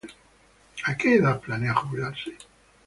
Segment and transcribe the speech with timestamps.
[0.85, 2.35] ¿A qué edad planea jubilarse?